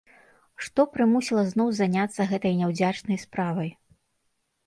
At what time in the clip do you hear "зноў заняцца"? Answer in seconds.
1.51-2.27